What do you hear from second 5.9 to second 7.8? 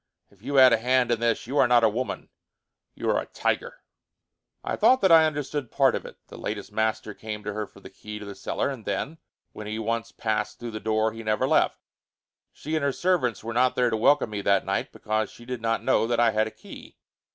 of it. The latest master came to her